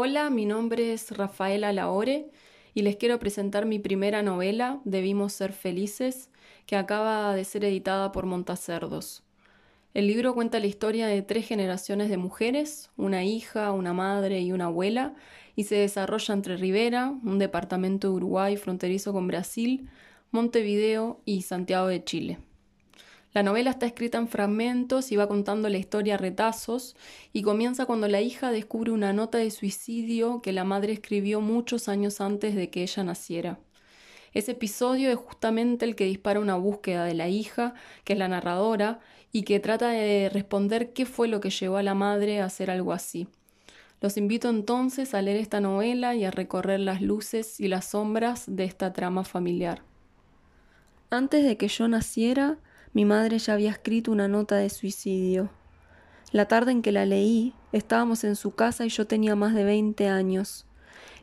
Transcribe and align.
Hola, 0.00 0.30
mi 0.30 0.46
nombre 0.46 0.92
es 0.92 1.10
Rafaela 1.10 1.72
Laore 1.72 2.30
y 2.72 2.82
les 2.82 2.94
quiero 2.94 3.18
presentar 3.18 3.66
mi 3.66 3.80
primera 3.80 4.22
novela, 4.22 4.80
Debimos 4.84 5.32
ser 5.32 5.52
felices, 5.52 6.30
que 6.66 6.76
acaba 6.76 7.34
de 7.34 7.42
ser 7.42 7.64
editada 7.64 8.12
por 8.12 8.24
Montacerdos. 8.24 9.24
El 9.94 10.06
libro 10.06 10.34
cuenta 10.34 10.60
la 10.60 10.68
historia 10.68 11.08
de 11.08 11.22
tres 11.22 11.48
generaciones 11.48 12.10
de 12.10 12.16
mujeres, 12.16 12.92
una 12.96 13.24
hija, 13.24 13.72
una 13.72 13.92
madre 13.92 14.40
y 14.40 14.52
una 14.52 14.66
abuela, 14.66 15.16
y 15.56 15.64
se 15.64 15.74
desarrolla 15.74 16.32
entre 16.32 16.56
Rivera, 16.56 17.12
un 17.24 17.40
departamento 17.40 18.06
de 18.06 18.14
Uruguay 18.14 18.56
fronterizo 18.56 19.12
con 19.12 19.26
Brasil, 19.26 19.88
Montevideo 20.30 21.20
y 21.24 21.42
Santiago 21.42 21.88
de 21.88 22.04
Chile. 22.04 22.38
La 23.34 23.42
novela 23.42 23.70
está 23.70 23.86
escrita 23.86 24.16
en 24.18 24.28
fragmentos 24.28 25.12
y 25.12 25.16
va 25.16 25.28
contando 25.28 25.68
la 25.68 25.76
historia 25.76 26.14
a 26.14 26.18
retazos 26.18 26.96
y 27.32 27.42
comienza 27.42 27.84
cuando 27.84 28.08
la 28.08 28.22
hija 28.22 28.50
descubre 28.50 28.90
una 28.90 29.12
nota 29.12 29.38
de 29.38 29.50
suicidio 29.50 30.40
que 30.40 30.52
la 30.52 30.64
madre 30.64 30.94
escribió 30.94 31.40
muchos 31.40 31.88
años 31.88 32.20
antes 32.22 32.54
de 32.54 32.70
que 32.70 32.82
ella 32.82 33.04
naciera. 33.04 33.58
Ese 34.32 34.52
episodio 34.52 35.10
es 35.10 35.16
justamente 35.16 35.84
el 35.84 35.94
que 35.94 36.04
dispara 36.04 36.40
una 36.40 36.56
búsqueda 36.56 37.04
de 37.04 37.14
la 37.14 37.28
hija, 37.28 37.74
que 38.04 38.14
es 38.14 38.18
la 38.18 38.28
narradora, 38.28 39.00
y 39.30 39.42
que 39.42 39.60
trata 39.60 39.90
de 39.90 40.30
responder 40.32 40.92
qué 40.92 41.06
fue 41.06 41.28
lo 41.28 41.40
que 41.40 41.50
llevó 41.50 41.76
a 41.76 41.82
la 41.82 41.94
madre 41.94 42.40
a 42.40 42.46
hacer 42.46 42.70
algo 42.70 42.92
así. 42.92 43.28
Los 44.00 44.16
invito 44.16 44.48
entonces 44.48 45.12
a 45.12 45.22
leer 45.22 45.38
esta 45.38 45.60
novela 45.60 46.14
y 46.14 46.24
a 46.24 46.30
recorrer 46.30 46.80
las 46.80 47.02
luces 47.02 47.60
y 47.60 47.68
las 47.68 47.86
sombras 47.90 48.44
de 48.46 48.64
esta 48.64 48.92
trama 48.92 49.24
familiar. 49.24 49.82
Antes 51.10 51.44
de 51.44 51.56
que 51.56 51.68
yo 51.68 51.88
naciera, 51.88 52.58
mi 52.92 53.04
madre 53.04 53.38
ya 53.38 53.54
había 53.54 53.70
escrito 53.70 54.10
una 54.10 54.28
nota 54.28 54.56
de 54.56 54.70
suicidio. 54.70 55.50
La 56.32 56.46
tarde 56.46 56.72
en 56.72 56.82
que 56.82 56.92
la 56.92 57.06
leí, 57.06 57.54
estábamos 57.72 58.24
en 58.24 58.36
su 58.36 58.52
casa 58.54 58.84
y 58.84 58.90
yo 58.90 59.06
tenía 59.06 59.34
más 59.34 59.54
de 59.54 59.64
veinte 59.64 60.08
años. 60.08 60.66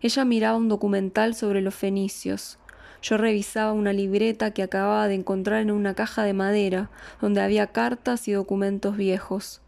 Ella 0.01 0.25
miraba 0.25 0.57
un 0.57 0.69
documental 0.69 1.35
sobre 1.35 1.61
los 1.61 1.75
fenicios. 1.75 2.57
Yo 3.01 3.17
revisaba 3.17 3.71
una 3.71 3.93
libreta 3.93 4.51
que 4.51 4.63
acababa 4.63 5.07
de 5.07 5.15
encontrar 5.15 5.61
en 5.61 5.71
una 5.71 5.93
caja 5.93 6.23
de 6.23 6.33
madera, 6.33 6.89
donde 7.21 7.41
había 7.41 7.67
cartas 7.67 8.27
y 8.27 8.31
documentos 8.31 8.97
viejos. 8.97 9.61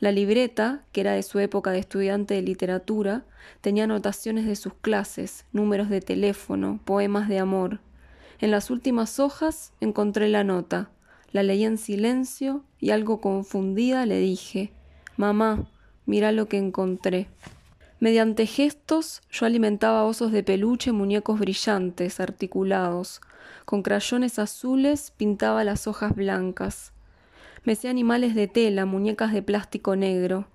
La 0.00 0.12
libreta, 0.12 0.82
que 0.92 1.00
era 1.00 1.12
de 1.12 1.22
su 1.22 1.38
época 1.38 1.70
de 1.72 1.80
estudiante 1.80 2.34
de 2.34 2.42
literatura, 2.42 3.24
tenía 3.60 3.84
anotaciones 3.84 4.46
de 4.46 4.56
sus 4.56 4.72
clases, 4.74 5.44
números 5.52 5.90
de 5.90 6.00
teléfono, 6.00 6.80
poemas 6.84 7.28
de 7.28 7.40
amor. 7.40 7.80
En 8.38 8.52
las 8.52 8.70
últimas 8.70 9.18
hojas 9.18 9.72
encontré 9.80 10.28
la 10.28 10.44
nota. 10.44 10.90
La 11.32 11.42
leí 11.42 11.64
en 11.64 11.78
silencio 11.78 12.64
y 12.78 12.90
algo 12.90 13.20
confundida 13.20 14.06
le 14.06 14.18
dije, 14.18 14.72
Mamá, 15.16 15.68
mira 16.06 16.32
lo 16.32 16.48
que 16.48 16.56
encontré. 16.56 17.28
Mediante 18.00 18.46
gestos 18.46 19.22
yo 19.30 19.44
alimentaba 19.44 20.04
osos 20.04 20.30
de 20.30 20.44
peluche, 20.44 20.92
muñecos 20.92 21.40
brillantes, 21.40 22.20
articulados. 22.20 23.20
Con 23.64 23.82
crayones 23.82 24.38
azules 24.38 25.12
pintaba 25.16 25.64
las 25.64 25.86
hojas 25.86 26.14
blancas. 26.14 26.92
Me 27.64 27.72
hacía 27.72 27.90
animales 27.90 28.34
de 28.34 28.46
tela, 28.46 28.86
muñecas 28.86 29.32
de 29.32 29.42
plástico 29.42 29.96
negro. 29.96 30.46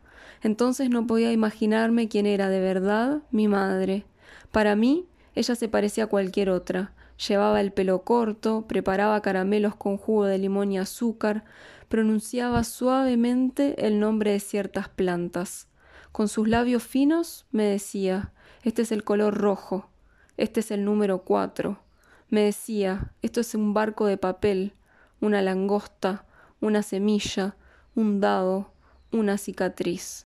Entonces 0.41 0.89
no 0.89 1.05
podía 1.05 1.31
imaginarme 1.31 2.07
quién 2.07 2.25
era 2.25 2.49
de 2.49 2.61
verdad 2.61 3.21
mi 3.29 3.47
madre. 3.47 4.05
Para 4.51 4.75
mí, 4.75 5.05
ella 5.35 5.55
se 5.55 5.67
parecía 5.67 6.05
a 6.05 6.07
cualquier 6.07 6.49
otra. 6.49 6.93
Llevaba 7.27 7.61
el 7.61 7.71
pelo 7.71 8.03
corto, 8.03 8.65
preparaba 8.67 9.21
caramelos 9.21 9.75
con 9.75 9.97
jugo 9.97 10.25
de 10.25 10.37
limón 10.37 10.71
y 10.71 10.77
azúcar, 10.77 11.43
pronunciaba 11.89 12.63
suavemente 12.63 13.85
el 13.85 13.99
nombre 13.99 14.31
de 14.31 14.39
ciertas 14.39 14.89
plantas. 14.89 15.67
Con 16.11 16.27
sus 16.27 16.47
labios 16.47 16.83
finos 16.83 17.45
me 17.51 17.63
decía 17.63 18.31
Este 18.63 18.83
es 18.83 18.91
el 18.91 19.03
color 19.03 19.35
rojo, 19.35 19.89
este 20.37 20.59
es 20.59 20.71
el 20.71 20.85
número 20.85 21.23
cuatro. 21.23 21.79
Me 22.29 22.41
decía 22.41 23.11
Esto 23.21 23.41
es 23.41 23.55
un 23.55 23.73
barco 23.73 24.05
de 24.05 24.17
papel, 24.17 24.73
una 25.21 25.41
langosta, 25.41 26.25
una 26.61 26.83
semilla, 26.83 27.55
un 27.95 28.19
dado, 28.19 28.71
una 29.11 29.37
cicatriz. 29.37 30.25